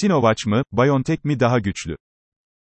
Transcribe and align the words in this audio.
Sinovac 0.00 0.46
mı, 0.46 0.62
BioNTech 0.72 1.24
mi 1.24 1.40
daha 1.40 1.58
güçlü? 1.58 1.96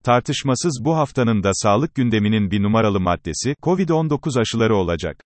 Tartışmasız 0.04 0.82
bu 0.84 0.96
haftanın 0.96 1.42
da 1.42 1.50
sağlık 1.54 1.94
gündeminin 1.94 2.50
bir 2.50 2.62
numaralı 2.62 3.00
maddesi, 3.00 3.54
COVID-19 3.62 4.40
aşıları 4.40 4.76
olacak. 4.76 5.24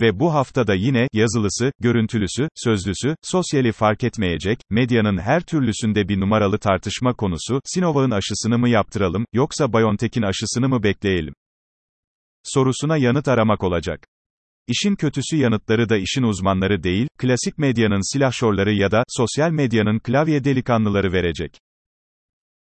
Ve 0.00 0.20
bu 0.20 0.34
haftada 0.34 0.74
yine, 0.74 1.08
yazılısı, 1.12 1.72
görüntülüsü, 1.80 2.48
sözlüsü, 2.54 3.16
sosyali 3.22 3.72
fark 3.72 4.04
etmeyecek, 4.04 4.58
medyanın 4.70 5.18
her 5.18 5.42
türlüsünde 5.42 6.08
bir 6.08 6.20
numaralı 6.20 6.58
tartışma 6.58 7.14
konusu, 7.14 7.60
Sinovac'ın 7.64 8.10
aşısını 8.10 8.58
mı 8.58 8.68
yaptıralım, 8.68 9.24
yoksa 9.32 9.72
BioNTech'in 9.72 10.22
aşısını 10.22 10.68
mı 10.68 10.82
bekleyelim? 10.82 11.34
Sorusuna 12.42 12.96
yanıt 12.96 13.28
aramak 13.28 13.64
olacak. 13.64 14.06
İşin 14.68 14.94
kötüsü 14.94 15.36
yanıtları 15.36 15.88
da 15.88 15.96
işin 15.96 16.22
uzmanları 16.22 16.82
değil, 16.82 17.08
klasik 17.18 17.58
medyanın 17.58 18.12
silahşorları 18.12 18.72
ya 18.72 18.90
da, 18.90 19.02
sosyal 19.08 19.50
medyanın 19.50 19.98
klavye 19.98 20.44
delikanlıları 20.44 21.12
verecek. 21.12 21.58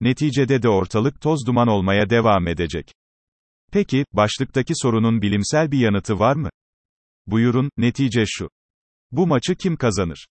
Neticede 0.00 0.62
de 0.62 0.68
ortalık 0.68 1.20
toz 1.20 1.46
duman 1.46 1.68
olmaya 1.68 2.10
devam 2.10 2.48
edecek. 2.48 2.92
Peki, 3.73 4.04
başlıktaki 4.12 4.73
sorunun 4.77 5.23
bilimsel 5.23 5.70
bir 5.70 5.78
yanıtı 5.78 6.18
var 6.18 6.37
mı? 6.37 6.51
Buyurun, 7.27 7.70
netice 7.77 8.24
şu. 8.26 8.48
Bu 9.10 9.26
maçı 9.26 9.54
kim 9.54 9.76
kazanır? 9.76 10.26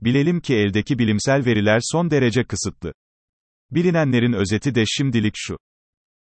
Bilelim 0.00 0.40
ki 0.40 0.54
eldeki 0.54 0.98
bilimsel 0.98 1.44
veriler 1.44 1.80
son 1.82 2.10
derece 2.10 2.44
kısıtlı. 2.44 2.92
Bilinenlerin 3.70 4.32
özeti 4.32 4.74
de 4.74 4.84
şimdilik 4.86 5.34
şu. 5.36 5.58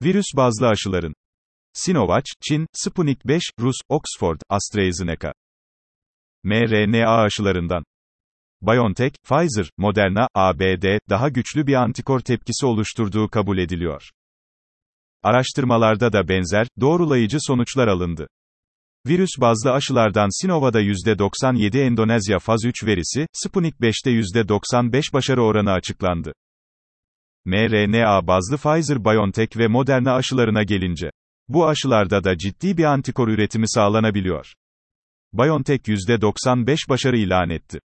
Virüs 0.02 0.26
bazlı 0.36 0.68
aşıların. 0.68 1.14
Sinovac, 1.76 2.24
Çin, 2.48 2.66
Sputnik 2.72 3.26
5, 3.26 3.42
Rus, 3.60 3.76
Oxford, 3.88 4.40
AstraZeneca. 4.48 5.32
mRNA 6.44 7.22
aşılarından. 7.22 7.84
BioNTech, 8.62 9.14
Pfizer, 9.24 9.70
Moderna, 9.78 10.28
ABD, 10.34 10.98
daha 11.10 11.28
güçlü 11.28 11.66
bir 11.66 11.74
antikor 11.74 12.20
tepkisi 12.20 12.66
oluşturduğu 12.66 13.28
kabul 13.28 13.58
ediliyor. 13.58 14.02
Araştırmalarda 15.22 16.12
da 16.12 16.28
benzer, 16.28 16.66
doğrulayıcı 16.80 17.36
sonuçlar 17.40 17.88
alındı. 17.88 18.26
Virüs 19.06 19.30
bazlı 19.40 19.72
aşılardan 19.72 20.42
Sinova'da 20.42 20.80
%97 20.82 21.80
Endonezya 21.80 22.38
faz 22.38 22.64
3 22.64 22.84
verisi, 22.84 23.26
Sputnik 23.32 23.74
5'te 23.74 24.10
%95 24.10 25.12
başarı 25.12 25.42
oranı 25.42 25.72
açıklandı. 25.72 26.32
mRNA 27.44 28.26
bazlı 28.26 28.56
Pfizer-BioNTech 28.56 29.58
ve 29.58 29.68
Moderna 29.68 30.14
aşılarına 30.14 30.62
gelince, 30.62 31.10
bu 31.48 31.68
aşılarda 31.68 32.24
da 32.24 32.38
ciddi 32.38 32.76
bir 32.76 32.84
antikor 32.84 33.28
üretimi 33.28 33.68
sağlanabiliyor. 33.68 34.54
BioNTech 35.32 35.88
%95 35.88 36.88
başarı 36.88 37.16
ilan 37.16 37.50
etti. 37.50 37.80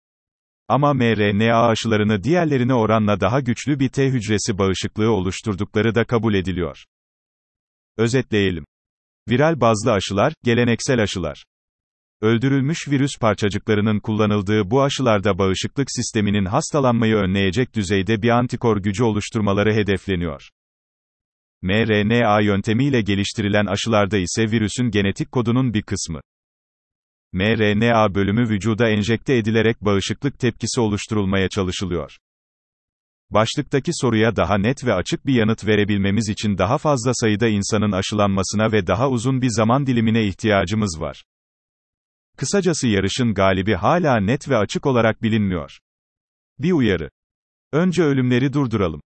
Ama 0.69 0.95
mRNA 0.95 1.67
aşılarını 1.67 2.23
diğerlerine 2.23 2.75
oranla 2.75 3.21
daha 3.21 3.41
güçlü 3.41 3.79
bir 3.79 3.89
T 3.89 4.07
hücresi 4.07 4.59
bağışıklığı 4.59 5.11
oluşturdukları 5.11 5.95
da 5.95 6.05
kabul 6.05 6.35
ediliyor. 6.35 6.85
Özetleyelim. 7.97 8.65
Viral 9.29 9.61
bazlı 9.61 9.93
aşılar, 9.93 10.33
geleneksel 10.45 11.03
aşılar. 11.03 11.45
Öldürülmüş 12.21 12.89
virüs 12.89 13.19
parçacıklarının 13.21 14.01
kullanıldığı 14.01 14.71
bu 14.71 14.83
aşılarda 14.83 15.39
bağışıklık 15.39 15.91
sisteminin 15.91 16.45
hastalanmayı 16.45 17.15
önleyecek 17.15 17.75
düzeyde 17.75 18.23
bir 18.23 18.29
antikor 18.29 18.77
gücü 18.77 19.05
oluşturmaları 19.05 19.75
hedefleniyor. 19.75 20.51
mRNA 21.63 22.41
yöntemiyle 22.41 23.01
geliştirilen 23.01 23.67
aşılarda 23.67 24.19
ise 24.19 24.51
virüsün 24.51 24.91
genetik 24.91 25.33
kodunun 25.33 25.75
bir 25.75 25.83
kısmı 25.83 26.21
mRNA 27.33 28.15
bölümü 28.15 28.49
vücuda 28.49 28.89
enjekte 28.89 29.37
edilerek 29.37 29.81
bağışıklık 29.81 30.39
tepkisi 30.39 30.81
oluşturulmaya 30.81 31.49
çalışılıyor. 31.49 32.17
Başlıktaki 33.31 33.91
soruya 33.95 34.37
daha 34.37 34.59
net 34.59 34.85
ve 34.85 34.95
açık 34.95 35.27
bir 35.27 35.35
yanıt 35.35 35.67
verebilmemiz 35.67 36.29
için 36.29 36.59
daha 36.59 36.79
fazla 36.79 37.11
sayıda 37.15 37.49
insanın 37.49 37.93
aşılanmasına 37.93 38.73
ve 38.73 38.87
daha 38.87 39.11
uzun 39.11 39.43
bir 39.43 39.51
zaman 39.51 39.87
dilimine 39.87 40.25
ihtiyacımız 40.25 41.01
var. 41.01 41.25
Kısacası 42.37 42.89
yarışın 42.89 43.35
galibi 43.35 43.75
hala 43.75 44.21
net 44.21 44.49
ve 44.49 44.57
açık 44.57 44.87
olarak 44.87 45.23
bilinmiyor. 45.23 45.79
Bir 46.59 46.73
uyarı. 46.73 47.11
Önce 47.73 48.03
ölümleri 48.03 48.53
durduralım. 48.53 49.01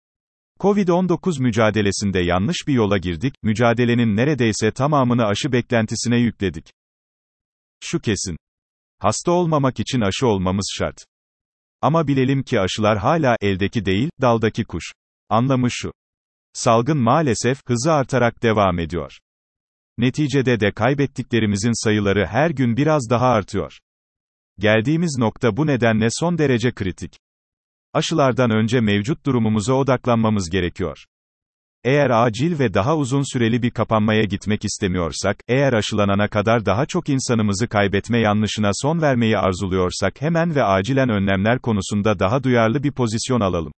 Covid-19 0.61 1.43
mücadelesinde 1.43 2.21
yanlış 2.21 2.57
bir 2.67 2.73
yola 2.73 2.99
girdik, 2.99 3.35
mücadelenin 3.43 4.17
neredeyse 4.17 4.71
tamamını 4.71 5.27
aşı 5.27 5.53
beklentisine 5.53 6.17
yükledik. 6.17 6.73
Şu 7.85 8.01
kesin. 8.01 8.37
Hasta 8.99 9.33
olmamak 9.33 9.81
için 9.81 10.01
aşı 10.01 10.27
olmamız 10.27 10.75
şart. 10.79 10.97
Ama 11.83 12.07
bilelim 12.07 12.43
ki 12.43 12.61
aşılar 12.61 12.99
hala 12.99 13.37
eldeki 13.41 13.85
değil, 13.85 14.11
daldaki 14.21 14.65
kuş. 14.65 14.85
Anlamı 15.29 15.71
şu. 15.71 15.93
Salgın 16.53 16.99
maalesef 16.99 17.59
hızı 17.67 17.93
artarak 17.93 18.43
devam 18.43 18.79
ediyor. 18.79 19.19
Neticede 19.99 20.61
de 20.61 20.73
kaybettiklerimizin 20.73 21.85
sayıları 21.85 22.27
her 22.27 22.51
gün 22.51 22.77
biraz 22.77 23.11
daha 23.11 23.27
artıyor. 23.27 23.79
Geldiğimiz 24.59 25.17
nokta 25.19 25.57
bu 25.57 25.67
nedenle 25.67 26.09
son 26.11 26.39
derece 26.39 26.73
kritik. 26.73 27.17
Aşılardan 27.95 28.51
önce 28.51 28.81
mevcut 28.81 29.27
durumumuza 29.27 29.75
odaklanmamız 29.75 30.51
gerekiyor. 30.51 31.05
Eğer 31.85 32.11
acil 32.11 32.59
ve 32.59 32.75
daha 32.75 32.97
uzun 32.97 33.33
süreli 33.33 33.63
bir 33.63 33.71
kapanmaya 33.71 34.23
gitmek 34.23 34.65
istemiyorsak, 34.65 35.37
eğer 35.49 35.73
aşılanana 35.73 36.29
kadar 36.29 36.67
daha 36.67 36.87
çok 36.87 37.09
insanımızı 37.09 37.69
kaybetme 37.69 38.19
yanlışına 38.19 38.71
son 38.75 39.03
vermeyi 39.03 39.39
arzuluyorsak 39.39 40.21
hemen 40.21 40.55
ve 40.55 40.65
acilen 40.65 41.09
önlemler 41.09 41.59
konusunda 41.59 42.19
daha 42.19 42.43
duyarlı 42.43 42.83
bir 42.83 42.93
pozisyon 42.93 43.41
alalım. 43.41 43.73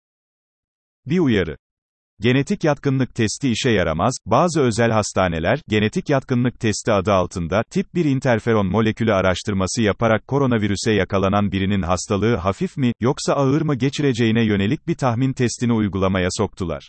Bir 1.06 1.18
uyarı. 1.18 1.56
Genetik 2.22 2.64
yatkınlık 2.64 3.14
testi 3.14 3.50
işe 3.50 3.70
yaramaz, 3.70 4.14
bazı 4.26 4.60
özel 4.60 4.90
hastaneler, 4.90 5.60
genetik 5.68 6.10
yatkınlık 6.10 6.60
testi 6.60 6.92
adı 6.92 7.12
altında, 7.12 7.62
tip 7.70 7.94
1 7.94 8.04
interferon 8.04 8.66
molekülü 8.66 9.12
araştırması 9.12 9.82
yaparak 9.82 10.26
koronavirüse 10.26 10.92
yakalanan 10.92 11.52
birinin 11.52 11.82
hastalığı 11.82 12.36
hafif 12.36 12.76
mi, 12.76 12.92
yoksa 13.00 13.32
ağır 13.32 13.62
mı 13.62 13.74
geçireceğine 13.74 14.44
yönelik 14.44 14.86
bir 14.88 14.94
tahmin 14.94 15.32
testini 15.32 15.72
uygulamaya 15.72 16.28
soktular. 16.30 16.88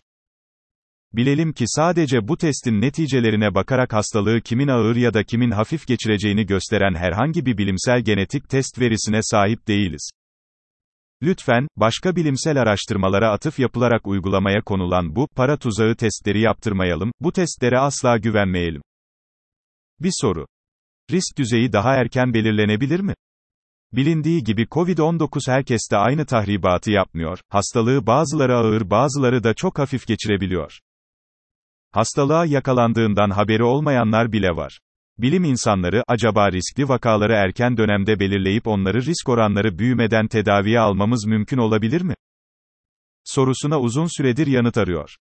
Bilelim 1.13 1.53
ki 1.53 1.63
sadece 1.67 2.27
bu 2.27 2.38
testin 2.38 2.81
neticelerine 2.81 3.55
bakarak 3.55 3.93
hastalığı 3.93 4.41
kimin 4.41 4.67
ağır 4.67 4.95
ya 4.95 5.13
da 5.13 5.23
kimin 5.23 5.51
hafif 5.51 5.88
geçireceğini 5.88 6.45
gösteren 6.45 6.95
herhangi 6.95 7.45
bir 7.45 7.57
bilimsel 7.57 8.01
genetik 8.01 8.49
test 8.49 8.79
verisine 8.79 9.19
sahip 9.22 9.67
değiliz. 9.67 10.09
Lütfen, 11.23 11.67
başka 11.75 12.16
bilimsel 12.16 12.61
araştırmalara 12.61 13.31
atıf 13.31 13.59
yapılarak 13.59 14.07
uygulamaya 14.07 14.61
konulan 14.61 15.16
bu, 15.16 15.28
para 15.35 15.57
tuzağı 15.57 15.95
testleri 15.95 16.41
yaptırmayalım, 16.41 17.11
bu 17.19 17.31
testlere 17.31 17.79
asla 17.79 18.17
güvenmeyelim. 18.17 18.81
Bir 20.00 20.11
soru. 20.13 20.47
Risk 21.11 21.38
düzeyi 21.38 21.73
daha 21.73 21.95
erken 21.95 22.34
belirlenebilir 22.34 23.00
mi? 23.00 23.13
Bilindiği 23.94 24.44
gibi 24.44 24.63
COVID-19 24.63 25.51
herkeste 25.51 25.97
aynı 25.97 26.25
tahribatı 26.25 26.91
yapmıyor, 26.91 27.40
hastalığı 27.50 28.07
bazıları 28.07 28.57
ağır 28.57 28.90
bazıları 28.90 29.44
da 29.44 29.53
çok 29.53 29.79
hafif 29.79 30.07
geçirebiliyor. 30.07 30.79
Hastalığa 31.91 32.45
yakalandığından 32.45 33.29
haberi 33.29 33.63
olmayanlar 33.63 34.31
bile 34.31 34.50
var. 34.50 34.79
Bilim 35.18 35.44
insanları, 35.44 36.03
acaba 36.07 36.51
riskli 36.51 36.90
vakaları 36.90 37.34
erken 37.34 37.78
dönemde 37.78 38.19
belirleyip 38.19 38.68
onları 38.68 39.06
risk 39.06 39.29
oranları 39.29 39.78
büyümeden 39.78 40.28
tedaviye 40.28 40.79
almamız 40.79 41.25
mümkün 41.25 41.57
olabilir 41.57 42.01
mi? 42.01 42.16
Sorusuna 43.23 43.79
uzun 43.79 44.18
süredir 44.18 44.47
yanıt 44.47 44.78
arıyor. 44.78 45.16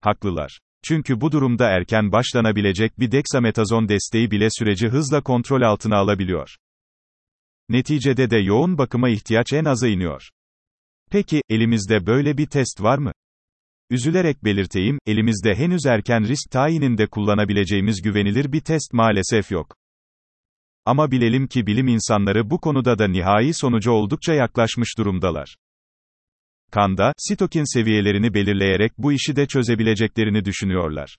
Haklılar. 0.00 0.60
Çünkü 0.84 1.20
bu 1.20 1.32
durumda 1.32 1.68
erken 1.68 2.12
başlanabilecek 2.12 2.98
bir 2.98 3.12
dexametazon 3.12 3.88
desteği 3.88 4.30
bile 4.30 4.48
süreci 4.50 4.88
hızla 4.88 5.22
kontrol 5.22 5.62
altına 5.62 5.96
alabiliyor. 5.96 6.56
Neticede 7.68 8.30
de 8.30 8.38
yoğun 8.38 8.78
bakıma 8.78 9.08
ihtiyaç 9.08 9.52
en 9.52 9.64
aza 9.64 9.88
iniyor. 9.88 10.28
Peki, 11.10 11.42
elimizde 11.48 12.06
böyle 12.06 12.36
bir 12.38 12.46
test 12.46 12.82
var 12.82 12.98
mı? 12.98 13.12
Üzülerek 13.90 14.44
belirteyim, 14.44 14.98
elimizde 15.06 15.54
henüz 15.54 15.86
erken 15.86 16.28
risk 16.28 16.50
tayininde 16.50 17.06
kullanabileceğimiz 17.06 18.02
güvenilir 18.02 18.52
bir 18.52 18.60
test 18.60 18.92
maalesef 18.92 19.50
yok. 19.50 19.76
Ama 20.84 21.10
bilelim 21.10 21.46
ki 21.46 21.66
bilim 21.66 21.88
insanları 21.88 22.50
bu 22.50 22.60
konuda 22.60 22.98
da 22.98 23.08
nihai 23.08 23.54
sonuca 23.54 23.90
oldukça 23.90 24.34
yaklaşmış 24.34 24.98
durumdalar. 24.98 25.56
Kanda, 26.70 27.12
sitokin 27.18 27.74
seviyelerini 27.74 28.34
belirleyerek 28.34 28.92
bu 28.98 29.12
işi 29.12 29.36
de 29.36 29.46
çözebileceklerini 29.46 30.44
düşünüyorlar. 30.44 31.16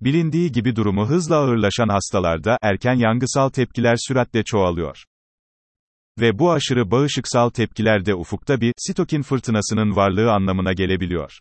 Bilindiği 0.00 0.52
gibi 0.52 0.76
durumu 0.76 1.08
hızla 1.08 1.36
ağırlaşan 1.36 1.88
hastalarda, 1.88 2.58
erken 2.62 2.94
yangısal 2.94 3.48
tepkiler 3.48 3.96
süratle 4.08 4.42
çoğalıyor. 4.44 5.04
Ve 6.20 6.38
bu 6.38 6.52
aşırı 6.52 6.90
bağışıksal 6.90 7.50
tepkiler 7.50 8.06
de 8.06 8.14
ufukta 8.14 8.60
bir, 8.60 8.72
sitokin 8.78 9.22
fırtınasının 9.22 9.96
varlığı 9.96 10.32
anlamına 10.32 10.72
gelebiliyor. 10.72 11.38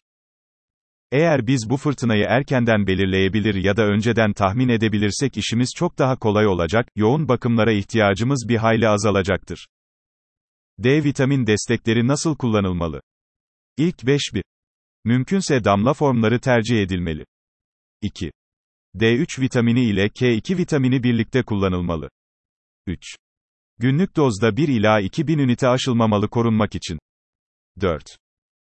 Eğer 1.12 1.48
biz 1.48 1.70
bu 1.70 1.78
fırtınayı 1.78 2.26
erkenden 2.30 2.88
belirleyebilir 2.88 3.56
ya 3.56 3.78
da 3.78 3.86
önceden 3.86 4.34
tahmin 4.34 4.70
edebilirsek 4.70 5.38
işimiz 5.38 5.70
çok 5.76 6.00
daha 6.00 6.16
kolay 6.16 6.48
olacak, 6.48 6.88
yoğun 6.96 7.28
bakımlara 7.28 7.72
ihtiyacımız 7.72 8.46
bir 8.50 8.58
hayli 8.58 8.88
azalacaktır. 8.88 9.68
D 10.80 11.04
vitamin 11.04 11.48
destekleri 11.48 12.08
nasıl 12.08 12.36
kullanılmalı? 12.36 13.02
İlk 13.78 14.06
5 14.06 14.22
bir. 14.34 14.44
Mümkünse 15.04 15.64
damla 15.64 15.94
formları 15.94 16.40
tercih 16.40 16.82
edilmeli. 16.82 17.26
2. 18.02 18.32
D3 18.96 19.42
vitamini 19.42 19.86
ile 19.86 20.08
K2 20.08 20.58
vitamini 20.58 21.04
birlikte 21.04 21.44
kullanılmalı. 21.44 22.10
3. 22.88 23.16
Günlük 23.78 24.16
dozda 24.16 24.58
1 24.58 24.68
ila 24.68 25.00
2000 25.00 25.38
ünite 25.40 25.68
aşılmamalı 25.68 26.30
korunmak 26.30 26.76
için. 26.76 27.00
4. 27.82 28.18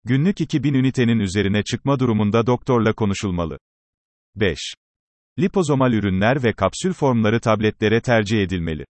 Günlük 0.05 0.41
2000 0.41 0.75
ünitenin 0.75 1.19
üzerine 1.19 1.63
çıkma 1.63 1.99
durumunda 1.99 2.47
doktorla 2.47 2.93
konuşulmalı. 2.93 3.59
5. 4.37 4.59
Lipozomal 5.39 5.93
ürünler 5.93 6.45
ve 6.45 6.53
kapsül 6.53 6.93
formları 6.93 7.41
tabletlere 7.41 8.01
tercih 8.01 8.43
edilmeli. 8.43 8.85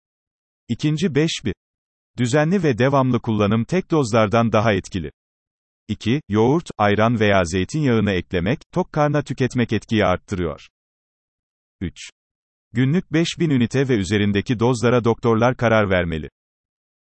İkinci 0.67 1.15
5 1.15 1.31
bir. 1.45 1.53
Düzenli 2.17 2.63
ve 2.63 2.77
devamlı 2.77 3.21
kullanım 3.21 3.63
tek 3.63 3.91
dozlardan 3.91 4.51
daha 4.51 4.73
etkili. 4.73 5.11
2. 5.87 6.21
Yoğurt, 6.29 6.69
ayran 6.77 7.19
veya 7.19 7.45
zeytinyağını 7.45 8.11
eklemek, 8.11 8.59
tok 8.71 8.93
karna 8.93 9.21
tüketmek 9.21 9.73
etkiyi 9.73 10.05
arttırıyor. 10.05 10.67
3. 11.81 12.09
Günlük 12.73 13.13
5000 13.13 13.49
ünite 13.49 13.89
ve 13.89 13.93
üzerindeki 13.93 14.59
dozlara 14.59 15.03
doktorlar 15.03 15.57
karar 15.57 15.89
vermeli. 15.89 16.29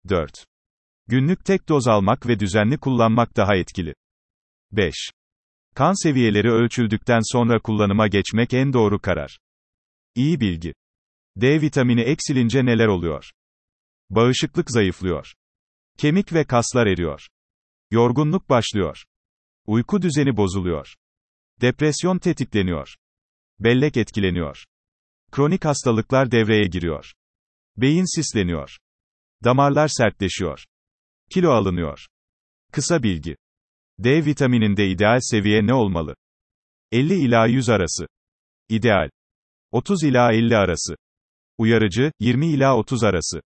4. 0.09 0.45
Günlük 1.07 1.45
tek 1.45 1.69
doz 1.69 1.87
almak 1.87 2.27
ve 2.27 2.39
düzenli 2.39 2.77
kullanmak 2.77 3.37
daha 3.37 3.55
etkili. 3.55 3.95
5. 4.71 4.93
Kan 5.75 6.03
seviyeleri 6.03 6.51
ölçüldükten 6.51 7.19
sonra 7.23 7.59
kullanıma 7.61 8.07
geçmek 8.07 8.53
en 8.53 8.73
doğru 8.73 9.01
karar. 9.01 9.39
İyi 10.15 10.39
bilgi. 10.39 10.73
D 11.35 11.61
vitamini 11.61 12.01
eksilince 12.01 12.65
neler 12.65 12.87
oluyor? 12.87 13.31
Bağışıklık 14.09 14.71
zayıflıyor. 14.71 15.33
Kemik 15.97 16.33
ve 16.33 16.43
kaslar 16.43 16.87
eriyor. 16.87 17.27
Yorgunluk 17.91 18.49
başlıyor. 18.49 19.03
Uyku 19.67 20.01
düzeni 20.01 20.37
bozuluyor. 20.37 20.93
Depresyon 21.61 22.17
tetikleniyor. 22.17 22.95
Bellek 23.59 23.97
etkileniyor. 23.97 24.65
Kronik 25.31 25.65
hastalıklar 25.65 26.31
devreye 26.31 26.67
giriyor. 26.67 27.13
Beyin 27.77 28.15
sisleniyor. 28.15 28.77
Damarlar 29.43 29.87
sertleşiyor. 29.87 30.65
Kilo 31.29 31.51
alınıyor. 31.51 32.05
Kısa 32.71 33.03
bilgi. 33.03 33.35
D 33.99 34.25
vitamininde 34.25 34.87
ideal 34.87 35.19
seviye 35.21 35.67
ne 35.67 35.73
olmalı? 35.73 36.15
50 36.91 37.13
ila 37.13 37.45
100 37.47 37.69
arası. 37.69 38.07
İdeal. 38.69 39.09
30 39.71 40.03
ila 40.03 40.33
50 40.33 40.57
arası. 40.57 40.95
Uyarıcı, 41.57 42.11
20 42.19 42.47
ila 42.47 42.77
30 42.77 43.03
arası. 43.03 43.41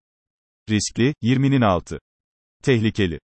Riskli, 0.71 1.15
20'nin 1.23 1.61
altı. 1.61 1.99
Tehlikeli. 2.63 3.21